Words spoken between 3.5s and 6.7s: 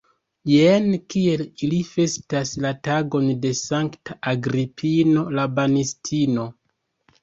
sankta Agripino la Banistino!